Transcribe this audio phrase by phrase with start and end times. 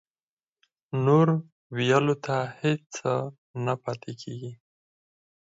[1.05, 1.27] نور
[1.77, 3.11] ویلو ته هېڅ څه
[3.65, 4.51] نه پاتې کېږي